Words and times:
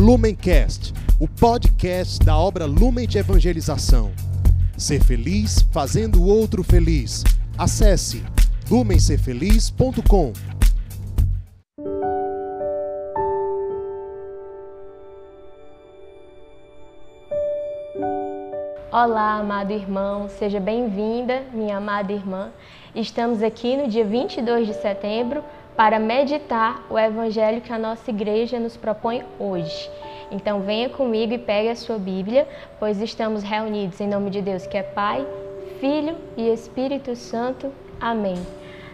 Lumencast, 0.00 0.94
o 1.20 1.28
podcast 1.28 2.24
da 2.24 2.34
obra 2.34 2.64
Lumen 2.64 3.06
de 3.06 3.18
Evangelização. 3.18 4.12
Ser 4.74 5.04
feliz 5.04 5.60
fazendo 5.70 6.22
o 6.22 6.26
outro 6.26 6.64
feliz. 6.64 7.22
Acesse 7.58 8.24
lumencerfeliz.com. 8.70 10.32
Olá, 18.90 19.34
amado 19.34 19.70
irmão, 19.70 20.30
seja 20.30 20.58
bem-vinda, 20.58 21.42
minha 21.52 21.76
amada 21.76 22.10
irmã. 22.10 22.50
Estamos 22.94 23.42
aqui 23.42 23.76
no 23.76 23.86
dia 23.86 24.06
22 24.06 24.66
de 24.66 24.74
setembro 24.74 25.44
para 25.80 25.98
meditar 25.98 26.84
o 26.90 26.98
evangelho 26.98 27.62
que 27.62 27.72
a 27.72 27.78
nossa 27.78 28.10
igreja 28.10 28.60
nos 28.60 28.76
propõe 28.76 29.24
hoje. 29.38 29.90
Então 30.30 30.60
venha 30.60 30.90
comigo 30.90 31.32
e 31.32 31.38
pegue 31.38 31.70
a 31.70 31.74
sua 31.74 31.96
Bíblia, 31.96 32.46
pois 32.78 33.00
estamos 33.00 33.42
reunidos 33.42 33.98
em 33.98 34.06
nome 34.06 34.28
de 34.28 34.42
Deus, 34.42 34.66
que 34.66 34.76
é 34.76 34.82
Pai, 34.82 35.26
Filho 35.80 36.18
e 36.36 36.50
Espírito 36.50 37.16
Santo. 37.16 37.72
Amém. 37.98 38.36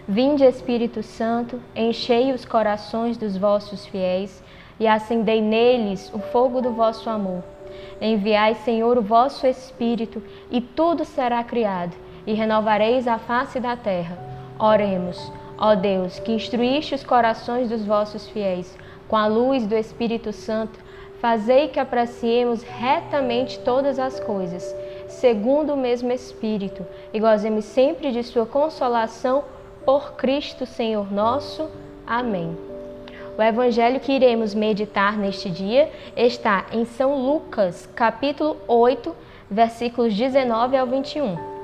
Vinde, 0.07 0.45
Espírito 0.45 1.03
Santo, 1.03 1.61
enchei 1.75 2.31
os 2.31 2.45
corações 2.45 3.17
dos 3.17 3.35
vossos 3.35 3.85
fiéis 3.85 4.41
e 4.79 4.87
acendei 4.87 5.41
neles 5.41 6.09
o 6.13 6.19
fogo 6.19 6.61
do 6.61 6.71
vosso 6.71 7.09
amor. 7.09 7.43
Enviai, 7.99 8.55
Senhor, 8.55 8.97
o 8.97 9.01
vosso 9.01 9.45
Espírito, 9.45 10.23
e 10.49 10.61
tudo 10.61 11.03
será 11.03 11.43
criado, 11.43 11.97
e 12.25 12.33
renovareis 12.33 13.09
a 13.09 13.17
face 13.17 13.59
da 13.59 13.75
terra. 13.75 14.17
Oremos. 14.57 15.46
Ó 15.57 15.73
Deus, 15.73 16.19
que 16.19 16.31
instruíste 16.31 16.93
os 16.93 17.03
corações 17.03 17.69
dos 17.69 17.83
vossos 17.83 18.27
fiéis 18.29 18.77
com 19.07 19.15
a 19.15 19.25
luz 19.25 19.65
do 19.65 19.75
Espírito 19.75 20.31
Santo, 20.31 20.79
fazei 21.19 21.69
que 21.69 21.79
apreciemos 21.79 22.61
retamente 22.61 23.57
todas 23.59 23.97
as 23.97 24.19
coisas, 24.19 24.75
segundo 25.07 25.73
o 25.73 25.77
mesmo 25.77 26.11
Espírito, 26.11 26.85
e 27.11 27.19
gozemos 27.19 27.65
sempre 27.65 28.11
de 28.11 28.21
sua 28.23 28.45
consolação 28.45 29.43
por 29.83 30.13
Cristo 30.13 30.65
Senhor 30.65 31.11
nosso. 31.11 31.67
Amém. 32.05 32.55
O 33.37 33.41
evangelho 33.41 33.99
que 33.99 34.11
iremos 34.11 34.53
meditar 34.53 35.17
neste 35.17 35.49
dia 35.49 35.91
está 36.15 36.65
em 36.71 36.85
São 36.85 37.15
Lucas, 37.15 37.87
capítulo 37.95 38.57
8, 38.67 39.15
versículos 39.49 40.13
19 40.13 40.77
ao 40.77 40.85
21. 40.85 41.56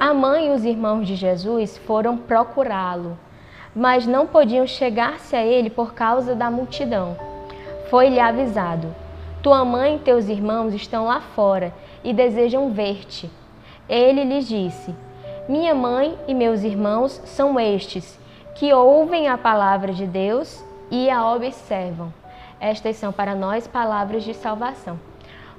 A 0.00 0.14
mãe 0.14 0.46
e 0.46 0.50
os 0.50 0.64
irmãos 0.64 1.06
de 1.06 1.14
Jesus 1.14 1.76
foram 1.76 2.16
procurá-lo, 2.16 3.18
mas 3.76 4.06
não 4.06 4.26
podiam 4.26 4.66
chegar-se 4.66 5.36
a 5.36 5.44
ele 5.44 5.68
por 5.68 5.92
causa 5.92 6.34
da 6.34 6.50
multidão. 6.50 7.18
Foi-lhe 7.90 8.18
avisado: 8.18 8.96
Tua 9.42 9.62
mãe 9.62 9.96
e 9.96 9.98
teus 9.98 10.26
irmãos 10.26 10.72
estão 10.72 11.04
lá 11.04 11.20
fora 11.20 11.70
e 12.02 12.14
desejam 12.14 12.70
ver-te. 12.70 13.30
Ele 13.86 14.24
lhes 14.24 14.48
disse: 14.48 14.94
Minha 15.46 15.74
mãe 15.74 16.16
e 16.26 16.32
meus 16.32 16.62
irmãos 16.62 17.20
são 17.26 17.60
estes, 17.60 18.18
que 18.54 18.72
ouvem 18.72 19.28
a 19.28 19.36
palavra 19.36 19.92
de 19.92 20.06
Deus 20.06 20.64
e 20.90 21.10
a 21.10 21.30
observam. 21.30 22.10
Estas 22.58 22.96
são 22.96 23.12
para 23.12 23.34
nós 23.34 23.66
palavras 23.66 24.24
de 24.24 24.32
salvação. 24.32 25.09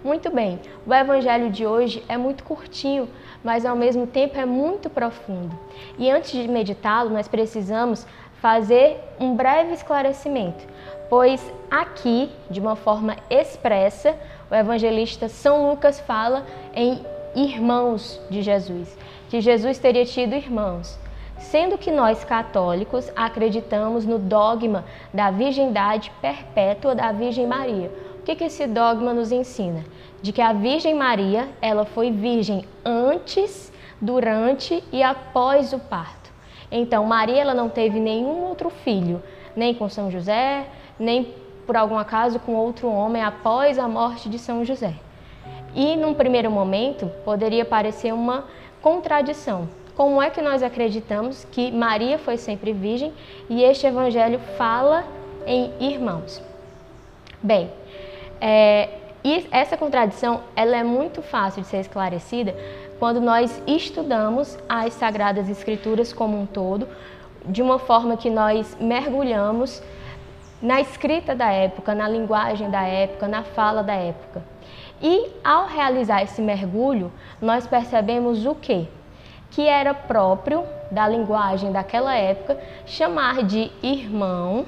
Muito 0.04 0.32
bem, 0.32 0.60
o 0.86 0.92
evangelho 0.92 1.52
de 1.52 1.66
hoje 1.66 2.04
é 2.10 2.18
muito 2.18 2.44
curtinho, 2.44 3.08
mas 3.44 3.66
ao 3.66 3.76
mesmo 3.76 4.08
tempo 4.08 4.36
é 4.36 4.46
muito 4.46 4.90
profundo. 4.90 5.56
E 5.98 6.10
antes 6.10 6.32
de 6.32 6.48
meditá-lo, 6.48 7.12
nós 7.12 7.28
precisamos 7.28 8.08
fazer 8.42 9.00
um 9.20 9.36
breve 9.36 9.74
esclarecimento, 9.74 10.66
pois 11.08 11.54
aqui, 11.70 12.32
de 12.50 12.60
uma 12.60 12.76
forma 12.76 13.16
expressa, 13.30 14.18
o 14.50 14.56
evangelista 14.56 15.30
São 15.30 15.70
Lucas 15.70 16.00
fala 16.00 16.48
em 16.74 17.06
irmãos 17.36 18.20
de 18.28 18.42
Jesus, 18.42 18.98
que 19.30 19.40
Jesus 19.40 19.78
teria 19.78 20.04
tido 20.04 20.34
irmãos 20.34 21.00
sendo 21.42 21.78
que 21.78 21.92
nós 21.92 22.24
católicos 22.24 23.12
acreditamos 23.16 24.06
no 24.06 24.20
dogma 24.20 24.86
da 25.14 25.32
virgindade 25.32 26.12
perpétua 26.22 26.94
da 26.94 27.12
Virgem 27.12 27.48
Maria. 27.48 27.92
O 28.22 28.24
que, 28.24 28.36
que 28.36 28.44
esse 28.44 28.68
dogma 28.68 29.16
nos 29.16 29.32
ensina? 29.32 29.84
De 30.22 30.32
que 30.32 30.42
a 30.42 30.54
Virgem 30.54 30.94
Maria 30.94 31.50
ela 31.60 31.86
foi 31.86 32.12
virgem 32.12 32.64
antes, 32.86 33.74
durante 34.00 34.84
e 34.92 35.02
após 35.02 35.74
o 35.74 35.80
parto. 35.80 36.32
Então 36.72 37.04
Maria 37.04 37.42
ela 37.42 37.56
não 37.56 37.68
teve 37.68 38.00
nenhum 38.00 38.44
outro 38.44 38.70
filho, 38.70 39.24
nem 39.56 39.74
com 39.74 39.90
São 39.90 40.12
José, 40.12 40.68
nem 41.00 41.34
por 41.66 41.76
algum 41.76 41.98
acaso 41.98 42.40
com 42.40 42.54
outro 42.54 42.88
homem 42.88 43.24
após 43.24 43.80
a 43.80 43.88
morte 43.88 44.30
de 44.30 44.38
São 44.38 44.64
José. 44.64 44.94
E 45.74 45.98
num 45.98 46.14
primeiro 46.14 46.52
momento 46.52 47.10
poderia 47.26 47.66
parecer 47.66 48.14
uma 48.14 48.46
contradição, 48.84 49.68
como 49.96 50.22
é 50.22 50.30
que 50.30 50.44
nós 50.44 50.62
acreditamos 50.62 51.44
que 51.52 51.72
Maria 51.72 52.20
foi 52.20 52.38
sempre 52.38 52.72
virgem 52.72 53.12
e 53.50 53.64
este 53.64 53.88
evangelho 53.88 54.40
fala 54.60 55.06
em 55.48 55.72
irmãos? 55.80 56.40
Bem, 57.42 57.72
é, 58.42 58.90
e 59.24 59.48
essa 59.52 59.78
contradição 59.78 60.42
ela 60.56 60.76
é 60.76 60.84
muito 60.84 61.22
fácil 61.22 61.62
de 61.62 61.68
ser 61.68 61.78
esclarecida 61.78 62.56
quando 63.00 63.22
nós 63.22 63.62
estudamos 63.68 64.58
as 64.68 64.94
Sagradas 64.94 65.48
Escrituras 65.48 66.12
como 66.12 66.40
um 66.40 66.46
todo, 66.46 66.88
de 67.46 67.62
uma 67.62 67.80
forma 67.80 68.18
que 68.18 68.30
nós 68.30 68.76
mergulhamos 68.80 69.82
na 70.62 70.82
escrita 70.82 71.36
da 71.36 71.52
época, 71.52 71.96
na 71.96 72.08
linguagem 72.08 72.70
da 72.70 72.84
época, 72.84 73.28
na 73.28 73.44
fala 73.44 73.82
da 73.82 73.94
época. 73.94 74.44
E 75.02 75.30
ao 75.44 75.68
realizar 75.68 76.22
esse 76.22 76.42
mergulho, 76.42 77.12
nós 77.42 77.66
percebemos 77.66 78.46
o 78.46 78.54
quê? 78.54 78.88
que 79.52 79.68
era 79.68 79.94
próprio 79.94 80.64
da 80.90 81.08
linguagem 81.08 81.72
daquela 81.72 82.16
época 82.16 82.58
chamar 82.86 83.44
de 83.44 83.70
irmão 83.84 84.66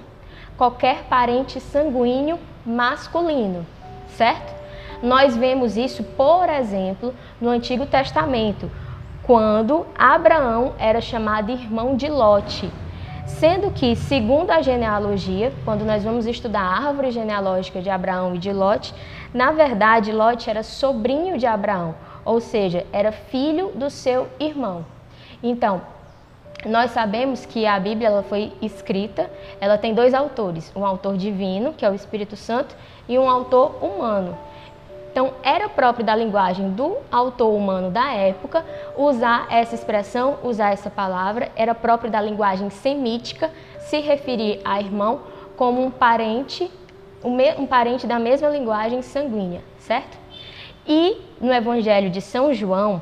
qualquer 0.58 1.06
parente 1.06 1.60
sanguíneo 1.60 2.38
masculino, 2.66 3.66
certo? 4.10 4.54
Nós 5.02 5.36
vemos 5.36 5.76
isso, 5.76 6.04
por 6.04 6.48
exemplo, 6.50 7.14
no 7.42 7.50
Antigo 7.50 7.86
Testamento, 7.86 8.72
quando 9.24 9.86
Abraão 9.98 10.74
era 10.78 11.02
chamado 11.02 11.52
irmão 11.52 11.96
de 11.96 12.08
Lote, 12.08 12.72
sendo 13.26 13.72
que, 13.72 13.96
segundo 13.96 14.52
a 14.52 14.62
genealogia, 14.62 15.52
quando 15.66 15.84
nós 15.84 16.04
vamos 16.04 16.26
estudar 16.26 16.62
a 16.62 16.88
árvore 16.88 17.12
genealógica 17.12 17.82
de 17.82 17.90
Abraão 17.90 18.36
e 18.36 18.38
de 18.38 18.52
Lote, 18.52 18.94
na 19.34 19.52
verdade, 19.52 20.12
Lote 20.12 20.50
era 20.50 20.64
sobrinho 20.64 21.38
de 21.38 21.46
Abraão, 21.46 21.96
ou 22.24 22.40
seja, 22.40 22.86
era 22.94 23.12
filho 23.12 23.72
do 23.76 23.90
seu 23.90 24.28
irmão. 24.40 24.86
Então, 25.42 25.82
nós 26.70 26.92
sabemos 26.92 27.46
que 27.46 27.66
a 27.66 27.80
Bíblia 27.80 28.08
ela 28.08 28.24
foi 28.24 28.52
escrita, 28.62 29.30
ela 29.60 29.78
tem 29.78 29.94
dois 29.94 30.14
autores, 30.14 30.72
um 30.76 30.86
autor 30.86 31.18
divino, 31.18 31.74
que 31.74 31.86
é 31.86 31.90
o 31.90 31.94
Espírito 31.94 32.36
Santo, 32.36 32.76
e 33.08 33.18
um 33.20 33.30
autor 33.30 33.84
humano. 33.84 34.38
Então, 35.12 35.34
era 35.44 35.70
próprio 35.70 36.04
da 36.04 36.16
linguagem 36.16 36.72
do 36.72 36.98
autor 37.12 37.54
humano 37.54 37.92
da 37.92 38.12
época 38.14 38.66
usar 38.98 39.46
essa 39.52 39.76
expressão, 39.76 40.40
usar 40.44 40.72
essa 40.72 40.90
palavra, 40.90 41.52
era 41.56 41.76
próprio 41.76 42.10
da 42.10 42.20
linguagem 42.20 42.72
semítica 42.72 43.52
se 43.78 44.00
referir 44.00 44.60
a 44.66 44.80
irmão 44.80 45.22
como 45.56 45.86
um 45.86 45.92
parente, 45.92 46.72
um 47.24 47.68
parente 47.68 48.08
da 48.08 48.18
mesma 48.18 48.50
linguagem 48.50 49.04
sanguínea, 49.04 49.62
certo? 49.78 50.18
E 50.88 51.22
no 51.40 51.54
Evangelho 51.54 52.10
de 52.10 52.20
São 52.20 52.52
João, 52.52 53.00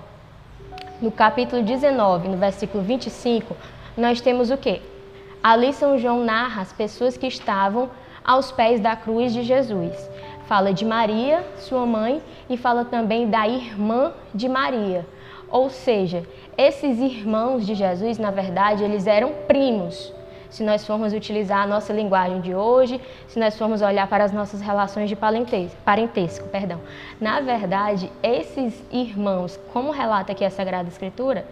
no 1.01 1.11
capítulo 1.11 1.63
19, 1.63 2.27
no 2.27 2.37
versículo 2.37 2.83
25, 2.83 3.57
nós 3.97 4.21
temos 4.21 4.51
o 4.51 4.57
quê? 4.57 4.81
Ali 5.41 5.73
São 5.73 5.97
João 5.97 6.23
narra 6.23 6.61
as 6.61 6.71
pessoas 6.71 7.17
que 7.17 7.25
estavam 7.25 7.89
aos 8.23 8.51
pés 8.51 8.79
da 8.79 8.95
cruz 8.95 9.33
de 9.33 9.41
Jesus. 9.41 9.97
Fala 10.45 10.71
de 10.71 10.85
Maria, 10.85 11.43
sua 11.57 11.85
mãe, 11.85 12.21
e 12.47 12.55
fala 12.55 12.85
também 12.85 13.27
da 13.27 13.47
irmã 13.47 14.11
de 14.33 14.47
Maria. 14.47 15.05
Ou 15.49 15.69
seja, 15.69 16.23
esses 16.55 16.99
irmãos 16.99 17.65
de 17.65 17.73
Jesus, 17.73 18.19
na 18.19 18.29
verdade, 18.29 18.83
eles 18.83 19.07
eram 19.07 19.33
primos 19.47 20.13
se 20.51 20.63
nós 20.63 20.85
formos 20.85 21.13
utilizar 21.13 21.63
a 21.63 21.65
nossa 21.65 21.91
linguagem 21.93 22.41
de 22.41 22.53
hoje, 22.53 23.01
se 23.27 23.39
nós 23.39 23.57
formos 23.57 23.81
olhar 23.81 24.07
para 24.07 24.23
as 24.23 24.33
nossas 24.33 24.61
relações 24.61 25.09
de 25.09 25.15
parentesco, 25.15 25.77
parentesco 25.83 26.47
perdão. 26.49 26.79
Na 27.19 27.39
verdade, 27.39 28.11
esses 28.21 28.83
irmãos, 28.91 29.59
como 29.71 29.91
relata 29.91 30.33
aqui 30.33 30.43
a 30.43 30.49
Sagrada 30.49 30.89
Escritura, 30.89 31.47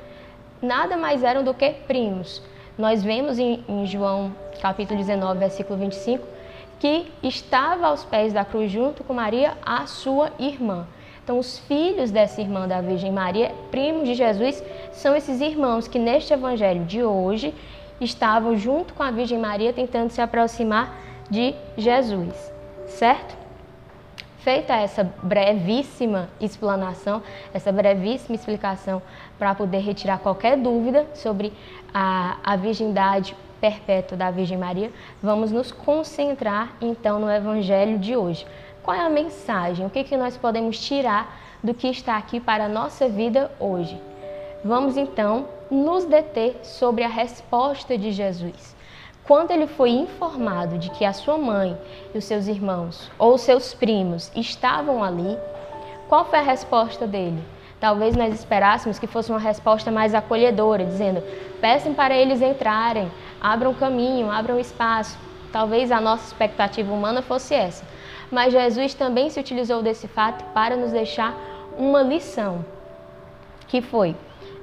nada 0.62 0.98
mais 0.98 1.24
eram 1.24 1.44
do 1.44 1.54
que 1.54 1.70
primos. 1.88 2.44
Nós 2.78 3.02
vemos 3.02 3.40
em, 3.40 3.64
em 3.68 3.86
João 3.86 4.36
capítulo 4.62 5.00
19, 5.00 5.40
versículo 5.40 5.80
25, 5.80 6.28
que 6.78 7.12
estava 7.24 7.88
aos 7.88 8.04
pés 8.04 8.34
da 8.34 8.44
cruz 8.44 8.70
junto 8.70 9.04
com 9.04 9.14
Maria, 9.14 9.54
a 9.66 9.86
sua 9.88 10.32
irmã. 10.38 10.86
Então, 11.24 11.38
os 11.38 11.60
filhos 11.60 12.10
dessa 12.10 12.42
irmã 12.42 12.68
da 12.68 12.82
Virgem 12.82 13.12
Maria, 13.12 13.52
primos 13.70 14.08
de 14.08 14.16
Jesus, 14.16 14.64
são 14.92 15.16
esses 15.16 15.40
irmãos 15.42 15.88
que 15.88 16.00
neste 16.00 16.34
evangelho 16.34 16.84
de 16.86 17.04
hoje 17.04 17.54
estavam 18.02 18.58
junto 18.58 18.94
com 18.94 19.04
a 19.04 19.12
Virgem 19.12 19.38
Maria 19.38 19.74
tentando 19.74 20.10
se 20.12 20.22
aproximar 20.22 20.96
de 21.30 21.54
Jesus, 21.78 22.34
certo? 22.88 23.38
Feita 24.40 24.74
essa 24.74 25.04
brevíssima 25.22 26.30
explanação, 26.40 27.22
essa 27.54 27.72
brevíssima 27.72 28.36
explicação 28.36 29.02
para 29.38 29.54
poder 29.54 29.80
retirar 29.80 30.20
qualquer 30.20 30.58
dúvida 30.58 31.06
sobre 31.14 31.54
a, 31.94 32.38
a 32.44 32.56
virgindade 32.56 33.36
perpétua 33.60 34.18
da 34.18 34.32
Virgem 34.32 34.58
Maria, 34.58 34.92
vamos 35.22 35.52
nos 35.52 35.72
concentrar 35.72 36.72
então 36.82 37.20
no 37.20 37.30
Evangelho 37.30 38.00
de 38.00 38.16
hoje. 38.16 38.48
Qual 38.82 38.96
é 38.96 39.02
a 39.02 39.10
mensagem? 39.10 39.86
O 39.86 39.90
que, 39.90 40.04
que 40.04 40.16
nós 40.16 40.38
podemos 40.38 40.80
tirar 40.80 41.38
do 41.62 41.74
que 41.74 41.88
está 41.88 42.18
aqui 42.18 42.40
para 42.40 42.66
a 42.66 42.70
nossa 42.70 43.10
vida 43.10 43.52
hoje? 43.60 44.02
Vamos 44.64 44.98
então 44.98 45.48
nos 45.70 46.06
deter 46.06 46.60
sobre 46.64 47.04
a 47.04 47.08
resposta 47.08 47.98
de 47.98 48.12
Jesus. 48.12 48.76
Quando 49.24 49.52
ele 49.52 49.68
foi 49.68 49.92
informado 49.92 50.78
de 50.78 50.90
que 50.90 51.06
a 51.06 51.14
sua 51.14 51.38
mãe 51.38 51.78
e 52.14 52.18
os 52.18 52.26
seus 52.26 52.48
irmãos 52.48 53.12
ou 53.20 53.38
seus 53.38 53.74
primos 53.74 54.32
estavam 54.36 55.04
ali, 55.04 55.38
qual 56.08 56.26
foi 56.26 56.40
a 56.40 56.44
resposta 56.44 57.06
dele? 57.06 57.44
Talvez 57.80 58.16
nós 58.16 58.34
esperássemos 58.34 58.98
que 58.98 59.08
fosse 59.08 59.30
uma 59.30 59.40
resposta 59.40 59.92
mais 59.92 60.16
acolhedora, 60.16 60.84
dizendo: 60.84 61.24
peçam 61.62 61.94
para 61.94 62.16
eles 62.16 62.42
entrarem, 62.42 63.10
abram 63.40 63.74
caminho, 63.74 64.32
abram 64.32 64.60
espaço. 64.60 65.18
Talvez 65.52 65.92
a 65.92 66.02
nossa 66.02 66.26
expectativa 66.26 66.92
humana 66.92 67.22
fosse 67.22 67.54
essa. 67.54 67.86
Mas 68.32 68.54
Jesus 68.54 68.94
também 68.94 69.30
se 69.30 69.40
utilizou 69.40 69.82
desse 69.82 70.08
fato 70.08 70.44
para 70.54 70.76
nos 70.76 70.92
deixar 70.92 71.34
uma 71.78 72.02
lição, 72.02 72.66
que 73.68 73.82
foi: 73.82 74.16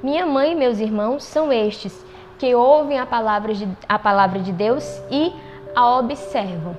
minha 0.03 0.27
mãe 0.27 0.53
e 0.53 0.55
meus 0.55 0.79
irmãos 0.79 1.25
são 1.25 1.53
estes 1.53 2.05
que 2.39 2.55
ouvem 2.55 2.99
a 2.99 3.07
palavra 3.07 3.55
de, 3.55 3.67
a 3.89 3.99
palavra 3.99 4.39
de 4.39 4.53
Deus 4.53 4.85
e 5.11 5.33
a 5.75 5.99
observam. 5.99 6.77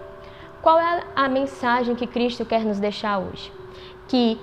Qual 0.61 0.79
é 0.79 1.03
a 1.15 1.27
mensagem 1.27 1.95
que 1.95 2.05
Cristo 2.05 2.45
quer 2.45 2.63
nos 2.63 2.79
deixar 2.79 3.17
hoje? 3.17 3.51
Que 4.07 4.39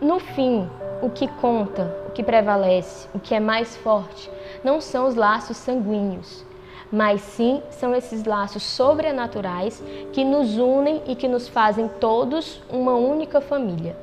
no 0.00 0.18
fim, 0.18 0.68
o 1.00 1.08
que 1.08 1.26
conta, 1.26 1.96
o 2.08 2.10
que 2.10 2.22
prevalece, 2.22 3.08
o 3.14 3.18
que 3.18 3.34
é 3.34 3.40
mais 3.40 3.76
forte, 3.76 4.30
não 4.62 4.80
são 4.80 5.08
os 5.08 5.14
laços 5.14 5.56
sanguíneos, 5.56 6.44
mas 6.92 7.22
sim 7.22 7.62
são 7.70 7.94
esses 7.94 8.24
laços 8.24 8.62
sobrenaturais 8.62 9.82
que 10.12 10.24
nos 10.24 10.58
unem 10.58 11.02
e 11.06 11.16
que 11.16 11.26
nos 11.26 11.48
fazem 11.48 11.88
todos 11.88 12.60
uma 12.70 12.94
única 12.94 13.40
família 13.40 13.96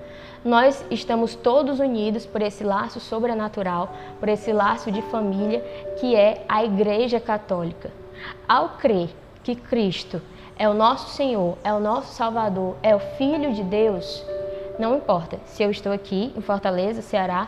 nós 0.43 0.83
estamos 0.91 1.35
todos 1.35 1.79
unidos 1.79 2.25
por 2.25 2.41
esse 2.41 2.63
laço 2.63 2.99
sobrenatural, 2.99 3.93
por 4.19 4.27
esse 4.27 4.51
laço 4.51 4.91
de 4.91 5.01
família 5.03 5.61
que 5.99 6.15
é 6.15 6.43
a 6.49 6.63
Igreja 6.63 7.19
Católica. 7.19 7.91
Ao 8.47 8.69
crer 8.69 9.09
que 9.43 9.55
Cristo 9.55 10.21
é 10.57 10.67
o 10.67 10.73
nosso 10.73 11.09
Senhor, 11.11 11.57
é 11.63 11.73
o 11.73 11.79
nosso 11.79 12.13
Salvador, 12.13 12.75
é 12.83 12.95
o 12.95 12.99
Filho 12.99 13.53
de 13.53 13.63
Deus, 13.63 14.25
não 14.77 14.97
importa 14.97 15.39
se 15.45 15.63
eu 15.63 15.71
estou 15.71 15.91
aqui 15.91 16.33
em 16.35 16.41
Fortaleza, 16.41 17.01
Ceará, 17.01 17.47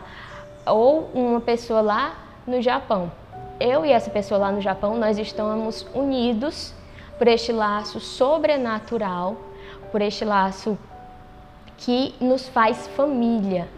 ou 0.66 1.10
uma 1.14 1.40
pessoa 1.40 1.80
lá 1.80 2.14
no 2.46 2.60
Japão. 2.62 3.10
Eu 3.58 3.84
e 3.84 3.92
essa 3.92 4.10
pessoa 4.10 4.38
lá 4.38 4.52
no 4.52 4.60
Japão, 4.60 4.96
nós 4.96 5.18
estamos 5.18 5.86
unidos 5.94 6.74
por 7.18 7.26
este 7.26 7.52
laço 7.52 8.00
sobrenatural, 8.00 9.36
por 9.90 10.02
este 10.02 10.24
laço 10.24 10.78
que 11.78 12.14
nos 12.20 12.48
faz 12.48 12.86
família. 12.88 13.68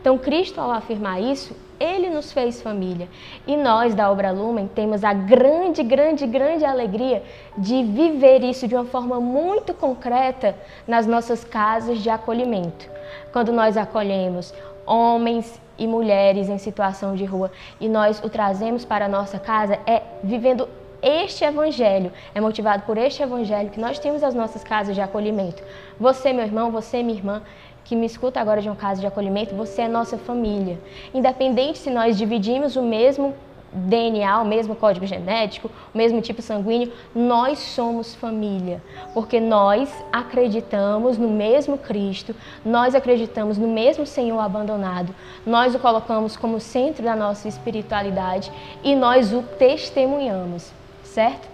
Então, 0.00 0.16
Cristo, 0.16 0.60
ao 0.60 0.70
afirmar 0.70 1.20
isso, 1.20 1.56
ele 1.80 2.10
nos 2.10 2.32
fez 2.32 2.60
família. 2.60 3.08
E 3.46 3.56
nós, 3.56 3.94
da 3.94 4.10
Obra 4.10 4.30
Lumen, 4.30 4.68
temos 4.72 5.04
a 5.04 5.12
grande, 5.12 5.82
grande, 5.82 6.26
grande 6.26 6.64
alegria 6.64 7.22
de 7.56 7.82
viver 7.84 8.42
isso 8.42 8.66
de 8.66 8.74
uma 8.74 8.84
forma 8.84 9.20
muito 9.20 9.72
concreta 9.74 10.56
nas 10.86 11.06
nossas 11.06 11.44
casas 11.44 11.98
de 11.98 12.10
acolhimento. 12.10 12.88
Quando 13.32 13.52
nós 13.52 13.76
acolhemos 13.76 14.52
homens 14.86 15.60
e 15.78 15.86
mulheres 15.86 16.48
em 16.48 16.58
situação 16.58 17.14
de 17.14 17.24
rua 17.24 17.52
e 17.80 17.88
nós 17.88 18.22
o 18.24 18.28
trazemos 18.28 18.84
para 18.84 19.04
a 19.04 19.08
nossa 19.08 19.38
casa, 19.38 19.78
é 19.86 20.02
vivendo 20.22 20.68
este 21.02 21.44
evangelho, 21.44 22.12
é 22.34 22.40
motivado 22.40 22.82
por 22.82 22.96
este 22.98 23.22
evangelho 23.22 23.70
que 23.70 23.80
nós 23.80 23.98
temos 23.98 24.22
as 24.22 24.34
nossas 24.34 24.64
casas 24.64 24.94
de 24.94 25.00
acolhimento. 25.00 25.62
Você, 25.98 26.32
meu 26.32 26.44
irmão, 26.44 26.70
você, 26.70 27.02
minha 27.02 27.18
irmã, 27.18 27.42
que 27.84 27.96
me 27.96 28.06
escuta 28.06 28.40
agora 28.40 28.60
de 28.60 28.68
uma 28.68 28.76
casa 28.76 29.00
de 29.00 29.06
acolhimento, 29.06 29.54
você 29.54 29.82
é 29.82 29.88
nossa 29.88 30.18
família. 30.18 30.78
Independente 31.14 31.78
se 31.78 31.90
nós 31.90 32.18
dividimos 32.18 32.76
o 32.76 32.82
mesmo 32.82 33.34
DNA, 33.72 34.40
o 34.40 34.46
mesmo 34.46 34.74
código 34.74 35.06
genético, 35.06 35.70
o 35.94 35.96
mesmo 35.96 36.20
tipo 36.20 36.40
sanguíneo, 36.40 36.92
nós 37.14 37.58
somos 37.58 38.14
família, 38.14 38.82
porque 39.12 39.40
nós 39.40 39.92
acreditamos 40.12 41.18
no 41.18 41.28
mesmo 41.28 41.76
Cristo, 41.76 42.34
nós 42.64 42.94
acreditamos 42.94 43.58
no 43.58 43.68
mesmo 43.68 44.06
Senhor 44.06 44.38
abandonado, 44.38 45.14
nós 45.46 45.74
o 45.74 45.78
colocamos 45.78 46.36
como 46.36 46.60
centro 46.60 47.04
da 47.04 47.14
nossa 47.14 47.46
espiritualidade 47.46 48.50
e 48.82 48.94
nós 48.94 49.32
o 49.32 49.42
testemunhamos 49.42 50.77
certo? 51.18 51.48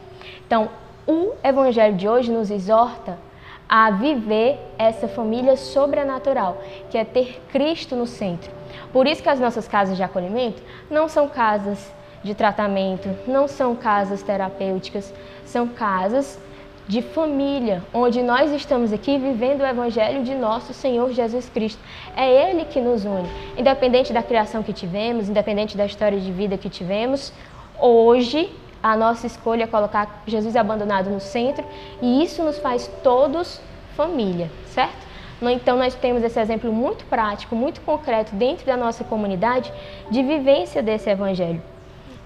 Então, 0.47 0.69
o 1.07 1.33
Evangelho 1.43 1.97
de 1.97 2.07
hoje 2.07 2.31
nos 2.31 2.51
exorta 2.51 3.19
a 3.67 3.91
viver 3.91 4.59
essa 4.79 5.09
família 5.09 5.57
sobrenatural, 5.57 6.59
que 6.91 6.99
é 6.99 7.05
ter 7.05 7.41
Cristo 7.51 7.97
no 7.97 8.07
centro. 8.07 8.51
Por 8.93 9.07
isso 9.07 9.23
que 9.23 9.29
as 9.31 9.41
nossas 9.41 9.67
casas 9.67 9.97
de 9.97 10.03
acolhimento 10.03 10.63
não 10.91 11.09
são 11.09 11.27
casas 11.31 11.91
de 12.23 12.35
tratamento, 12.35 13.09
não 13.27 13.49
são 13.49 13.75
casas 13.75 14.23
terapêuticas, 14.23 15.15
são 15.47 15.67
casas 15.67 16.39
de 16.87 17.01
família, 17.01 17.83
onde 17.95 18.23
nós 18.23 18.53
estamos 18.53 18.93
aqui 18.93 19.17
vivendo 19.17 19.63
o 19.63 19.67
Evangelho 19.67 20.23
de 20.23 20.35
nosso 20.35 20.75
Senhor 20.75 21.11
Jesus 21.11 21.49
Cristo. 21.49 21.81
É 22.15 22.51
Ele 22.51 22.67
que 22.67 22.83
nos 22.83 23.07
une. 23.07 23.31
Independente 23.57 24.13
da 24.13 24.23
criação 24.23 24.63
que 24.63 24.75
tivemos, 24.75 25.31
independente 25.31 25.75
da 25.75 25.87
história 25.87 26.21
de 26.21 26.31
vida 26.31 26.59
que 26.59 26.69
tivemos, 26.69 27.33
hoje 27.81 28.51
a 28.85 28.95
nossa 28.95 29.27
escolha 29.27 29.65
é 29.65 29.67
colocar 29.67 30.23
Jesus 30.27 30.55
abandonado 30.55 31.09
no 31.09 31.19
centro 31.19 31.65
e 32.03 32.23
isso 32.23 32.45
nos 32.45 32.59
faz 32.59 32.87
todos 33.03 33.59
família, 33.97 34.51
certo? 34.67 35.07
Então, 35.41 35.79
nós 35.79 35.95
temos 35.95 36.23
esse 36.23 36.39
exemplo 36.39 36.71
muito 36.71 37.07
prático, 37.07 37.57
muito 37.57 37.81
concreto 37.81 38.35
dentro 38.35 38.67
da 38.67 38.77
nossa 38.77 39.03
comunidade 39.03 39.73
de 40.11 40.23
vivência 40.23 40.83
desse 40.83 41.09
evangelho. 41.09 41.63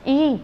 E 0.04 0.40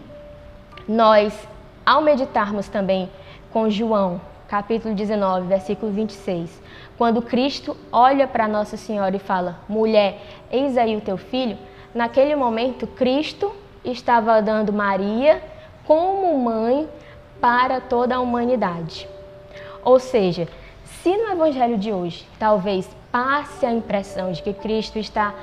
nós, 0.87 1.37
ao 1.85 2.01
meditarmos 2.01 2.69
também 2.69 3.09
com 3.51 3.69
João, 3.69 4.21
capítulo 4.47 4.95
19, 4.95 5.47
versículo 5.47 5.91
26, 5.91 6.61
quando 6.97 7.21
Cristo 7.21 7.75
olha 7.91 8.25
para 8.25 8.47
Nossa 8.47 8.77
Senhora 8.77 9.15
e 9.15 9.19
fala: 9.19 9.59
Mulher, 9.67 10.21
eis 10.49 10.77
aí 10.77 10.95
o 10.95 11.01
teu 11.01 11.17
filho, 11.17 11.57
naquele 11.93 12.35
momento 12.37 12.87
Cristo 12.87 13.53
estava 13.83 14.41
dando 14.41 14.71
Maria 14.71 15.54
como 15.85 16.37
mãe 16.37 16.87
para 17.39 17.79
toda 17.79 18.15
a 18.15 18.19
humanidade. 18.19 19.07
Ou 19.83 19.99
seja, 19.99 20.47
se 20.83 21.15
no 21.15 21.29
evangelho 21.31 21.77
de 21.77 21.91
hoje 21.91 22.27
talvez 22.39 22.89
passe 23.11 23.65
a 23.65 23.71
impressão 23.71 24.31
de 24.31 24.41
que 24.41 24.53
Cristo 24.53 24.97
está 24.97 25.33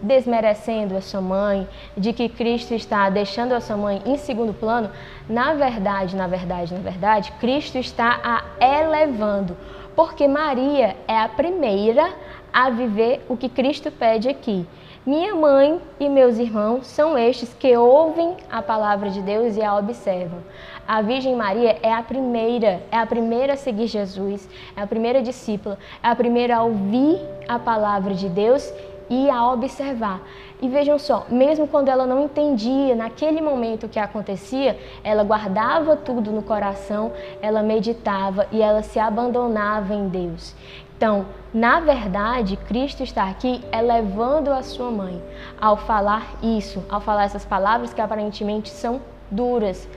desmerecendo 0.00 0.96
a 0.96 1.00
sua 1.00 1.20
mãe, 1.20 1.68
de 1.96 2.12
que 2.12 2.28
Cristo 2.28 2.74
está 2.74 3.08
deixando 3.08 3.52
a 3.52 3.60
sua 3.60 3.76
mãe 3.76 4.02
em 4.04 4.16
segundo 4.16 4.52
plano, 4.52 4.90
na 5.28 5.54
verdade, 5.54 6.16
na 6.16 6.26
verdade, 6.26 6.74
na 6.74 6.80
verdade, 6.80 7.32
Cristo 7.40 7.78
está 7.78 8.20
a 8.24 8.42
elevando, 8.60 9.56
porque 9.94 10.26
Maria 10.26 10.96
é 11.06 11.18
a 11.18 11.28
primeira 11.28 12.10
a 12.52 12.68
viver 12.68 13.24
o 13.28 13.36
que 13.36 13.48
Cristo 13.48 13.90
pede 13.90 14.28
aqui, 14.28 14.66
minha 15.04 15.34
mãe 15.34 15.80
e 15.98 16.08
meus 16.08 16.38
irmãos 16.38 16.86
são 16.86 17.18
estes 17.18 17.52
que 17.52 17.76
ouvem 17.76 18.36
a 18.48 18.62
palavra 18.62 19.10
de 19.10 19.20
Deus 19.20 19.56
e 19.56 19.62
a 19.62 19.76
observam. 19.76 20.38
A 20.86 21.02
Virgem 21.02 21.34
Maria 21.34 21.76
é 21.82 21.92
a 21.92 22.02
primeira, 22.04 22.80
é 22.88 22.96
a 22.96 23.04
primeira 23.04 23.54
a 23.54 23.56
seguir 23.56 23.88
Jesus, 23.88 24.48
é 24.76 24.80
a 24.80 24.86
primeira 24.86 25.20
discípula, 25.20 25.76
é 26.00 26.06
a 26.06 26.14
primeira 26.14 26.56
a 26.56 26.62
ouvir 26.62 27.20
a 27.48 27.58
palavra 27.58 28.14
de 28.14 28.28
Deus 28.28 28.72
e 29.10 29.28
a 29.28 29.52
observar. 29.52 30.22
E 30.60 30.68
vejam 30.68 30.96
só, 30.96 31.26
mesmo 31.28 31.66
quando 31.66 31.88
ela 31.88 32.06
não 32.06 32.22
entendia 32.22 32.94
naquele 32.94 33.40
momento 33.40 33.86
o 33.86 33.88
que 33.88 33.98
acontecia, 33.98 34.78
ela 35.02 35.24
guardava 35.24 35.96
tudo 35.96 36.30
no 36.30 36.42
coração, 36.42 37.10
ela 37.40 37.60
meditava 37.60 38.46
e 38.52 38.62
ela 38.62 38.82
se 38.82 39.00
abandonava 39.00 39.92
em 39.92 40.06
Deus. 40.06 40.54
Então, 41.02 41.26
na 41.52 41.80
verdade, 41.80 42.56
Cristo 42.56 43.02
está 43.02 43.28
aqui 43.28 43.60
elevando 43.72 44.52
a 44.52 44.62
sua 44.62 44.88
mãe 44.88 45.20
ao 45.60 45.76
falar 45.76 46.32
isso, 46.40 46.80
ao 46.88 47.00
falar 47.00 47.24
essas 47.24 47.44
palavras 47.44 47.92
que 47.92 48.00
aparentemente 48.00 48.68
são 48.68 49.00
duras. 49.28 49.88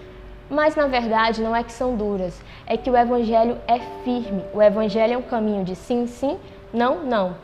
Mas 0.49 0.75
na 0.75 0.87
verdade 0.87 1.43
não 1.43 1.55
é 1.55 1.63
que 1.63 1.71
são 1.71 1.95
duras, 1.95 2.41
é 2.65 2.75
que 2.75 2.89
o 2.89 2.97
evangelho 2.97 3.55
é 3.67 3.77
firme. 4.03 4.43
O 4.51 4.59
evangelho 4.59 5.13
é 5.13 5.17
um 5.19 5.21
caminho 5.21 5.63
de 5.63 5.75
sim, 5.75 6.07
sim, 6.07 6.39
não, 6.73 7.03
não. 7.03 7.35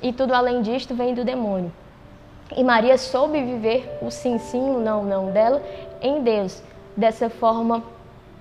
E 0.00 0.12
tudo 0.12 0.32
além 0.32 0.62
disto 0.62 0.94
vem 0.94 1.12
do 1.12 1.24
demônio. 1.24 1.72
E 2.56 2.62
Maria 2.62 2.96
soube 2.96 3.42
viver 3.42 3.98
o 4.00 4.12
sim, 4.12 4.38
sim, 4.38 4.70
o 4.70 4.78
não, 4.78 5.02
não 5.02 5.32
dela 5.32 5.60
em 6.00 6.22
Deus, 6.22 6.62
dessa 6.96 7.28
forma 7.28 7.82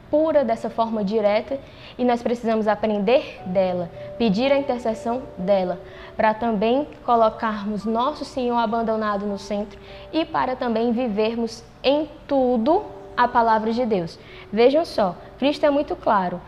pura, 0.09 0.43
dessa 0.43 0.69
forma 0.69 1.03
direta, 1.03 1.59
e 1.97 2.03
nós 2.03 2.21
precisamos 2.21 2.67
aprender 2.67 3.41
dela, 3.45 3.89
pedir 4.17 4.51
a 4.51 4.57
intercessão 4.57 5.23
dela, 5.37 5.79
para 6.15 6.33
também 6.33 6.87
colocarmos 7.05 7.85
nosso 7.85 8.25
Senhor 8.25 8.57
abandonado 8.57 9.25
no 9.25 9.37
centro 9.37 9.79
e 10.11 10.25
para 10.25 10.55
também 10.55 10.91
vivermos 10.91 11.63
em 11.83 12.09
tudo 12.27 12.83
a 13.15 13.27
palavra 13.27 13.71
de 13.71 13.85
Deus. 13.85 14.19
Vejam 14.51 14.85
só, 14.85 15.15
Cristo 15.39 15.65
é 15.65 15.69
muito 15.69 15.95
claro. 15.95 16.39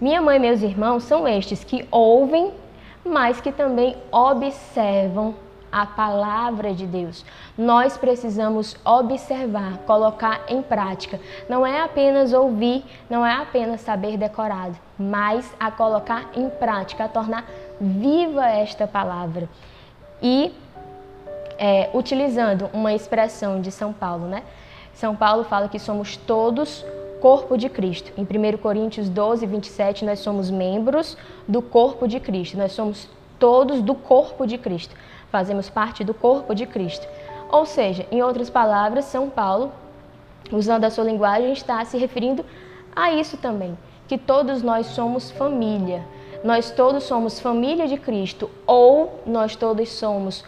Minha 0.00 0.20
mãe 0.20 0.36
e 0.36 0.40
meus 0.40 0.62
irmãos 0.62 1.04
são 1.04 1.26
estes 1.26 1.64
que 1.64 1.86
ouvem, 1.90 2.52
mas 3.04 3.40
que 3.40 3.52
também 3.52 3.96
observam 4.10 5.34
a 5.70 5.86
palavra 5.86 6.74
de 6.74 6.86
Deus. 6.86 7.24
Nós 7.56 7.96
precisamos 7.96 8.76
observar, 8.84 9.78
colocar 9.86 10.42
em 10.48 10.62
prática. 10.62 11.20
Não 11.48 11.66
é 11.66 11.80
apenas 11.80 12.32
ouvir, 12.32 12.84
não 13.08 13.24
é 13.24 13.34
apenas 13.34 13.80
saber 13.80 14.16
decorado, 14.16 14.76
mas 14.98 15.50
a 15.58 15.70
colocar 15.70 16.30
em 16.34 16.48
prática, 16.48 17.04
a 17.04 17.08
tornar 17.08 17.44
viva 17.80 18.46
esta 18.46 18.86
palavra. 18.86 19.48
E 20.22 20.52
é, 21.58 21.90
utilizando 21.94 22.68
uma 22.72 22.92
expressão 22.92 23.60
de 23.60 23.70
São 23.70 23.92
Paulo, 23.92 24.26
né? 24.26 24.42
São 24.94 25.14
Paulo 25.14 25.44
fala 25.44 25.68
que 25.68 25.78
somos 25.78 26.16
todos 26.16 26.84
corpo 27.20 27.56
de 27.56 27.68
Cristo. 27.68 28.12
Em 28.16 28.22
1 28.22 28.56
Coríntios 28.58 29.08
12, 29.08 29.46
27, 29.46 30.04
nós 30.04 30.18
somos 30.20 30.50
membros 30.50 31.16
do 31.46 31.62
corpo 31.62 32.08
de 32.08 32.18
Cristo. 32.18 32.56
Nós 32.56 32.72
somos 32.72 33.08
todos 33.38 33.82
do 33.82 33.94
corpo 33.94 34.46
de 34.46 34.58
Cristo 34.58 34.94
fazemos 35.30 35.70
parte 35.70 36.04
do 36.04 36.12
corpo 36.12 36.54
de 36.54 36.66
Cristo. 36.66 37.06
Ou 37.50 37.66
seja, 37.66 38.06
em 38.10 38.22
outras 38.22 38.48
palavras, 38.48 39.06
São 39.06 39.28
Paulo, 39.28 39.72
usando 40.52 40.84
a 40.84 40.90
sua 40.90 41.04
linguagem, 41.04 41.52
está 41.52 41.84
se 41.84 41.96
referindo 41.96 42.44
a 42.94 43.12
isso 43.12 43.36
também, 43.36 43.76
que 44.08 44.18
todos 44.18 44.62
nós 44.62 44.86
somos 44.86 45.30
família. 45.30 46.04
Nós 46.42 46.70
todos 46.70 47.04
somos 47.04 47.38
família 47.38 47.86
de 47.86 47.98
Cristo 47.98 48.50
ou 48.66 49.20
nós 49.26 49.56
todos 49.56 49.90
somos 49.90 50.42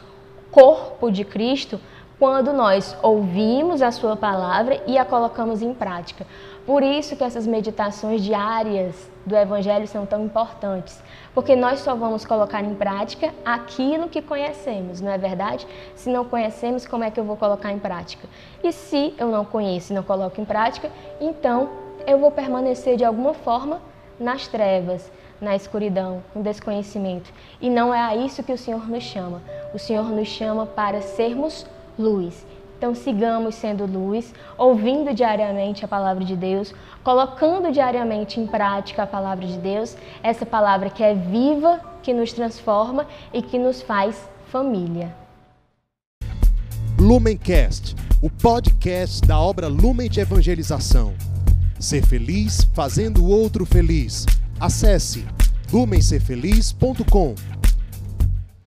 corpo 0.51 1.11
de 1.11 1.25
Cristo 1.25 1.79
quando 2.19 2.53
nós 2.53 2.97
ouvimos 3.03 3.83
a 3.83 3.91
sua 3.91 4.17
palavra 4.17 4.81
e 4.87 4.97
a 4.97 5.05
colocamos 5.05 5.61
em 5.61 5.75
prática. 5.75 6.27
Por 6.65 6.83
isso 6.83 7.17
que 7.17 7.25
essas 7.25 7.47
meditações 7.47 8.23
diárias 8.23 9.11
do 9.25 9.37
evangelho 9.37 9.87
são 9.87 10.05
tão 10.05 10.25
importantes, 10.25 11.03
porque 11.35 11.55
nós 11.55 11.81
só 11.81 11.95
vamos 11.95 12.25
colocar 12.25 12.63
em 12.63 12.75
prática 12.75 13.33
aquilo 13.45 14.09
que 14.09 14.21
conhecemos, 14.21 15.01
não 15.01 15.11
é 15.11 15.19
verdade? 15.19 15.67
Se 15.95 16.11
não 16.11 16.25
conhecemos, 16.25 16.87
como 16.87 17.05
é 17.05 17.11
que 17.11 17.21
eu 17.21 17.25
vou 17.25 17.37
colocar 17.37 17.73
em 17.73 17.79
prática? 17.79 18.29
E 18.63 18.73
se 18.73 19.15
eu 19.19 19.29
não 19.29 19.45
conheço 19.45 19.93
e 19.93 19.97
não 19.97 20.03
coloco 20.03 20.41
em 20.41 20.45
prática, 20.45 20.91
então 21.21 21.69
eu 22.07 22.19
vou 22.19 22.31
permanecer 22.31 22.97
de 22.97 23.05
alguma 23.05 23.35
forma 23.35 23.81
nas 24.19 24.47
trevas, 24.47 25.11
na 25.41 25.57
escuridão, 25.57 26.23
no 26.35 26.43
desconhecimento. 26.43 27.33
E 27.61 27.69
não 27.69 27.93
é 27.93 28.01
a 28.01 28.17
isso 28.17 28.43
que 28.43 28.53
o 28.53 28.59
Senhor 28.59 28.89
nos 28.89 29.03
chama. 29.03 29.43
O 29.75 29.79
Senhor 29.79 30.05
nos 30.11 30.29
chama 30.29 30.67
para 30.67 31.01
sermos 31.01 31.67
luz. 31.99 32.47
Então 32.83 32.97
sigamos 32.97 33.55
sendo 33.55 33.87
luz, 33.87 34.35
ouvindo 34.59 35.15
diariamente 35.15 35.85
a 35.85 35.89
palavra 35.89 36.25
de 36.25 36.35
Deus, 36.35 36.75
colocando 37.05 37.71
diariamente 37.71 38.41
em 38.41 38.47
prática 38.49 39.05
a 39.05 39.07
palavra 39.07 39.47
de 39.47 39.57
Deus, 39.57 39.97
essa 40.21 40.45
palavra 40.45 40.91
que 40.91 41.01
é 41.01 41.15
viva, 41.15 41.81
que 42.03 42.13
nos 42.13 42.33
transforma 42.33 43.07
e 43.33 43.41
que 43.41 43.57
nos 43.57 43.83
faz 43.83 44.29
família. 44.49 45.15
Lumencast, 46.99 47.95
o 48.21 48.29
podcast 48.29 49.25
da 49.29 49.39
obra 49.39 49.69
Lumen 49.69 50.11
de 50.11 50.19
Evangelização. 50.19 51.15
Ser 51.79 52.05
feliz 52.05 52.65
fazendo 52.75 53.23
o 53.23 53.29
outro 53.29 53.65
feliz. 53.65 54.27
Acesse 54.59 55.25
lumencerfeliz.com. 55.73 57.62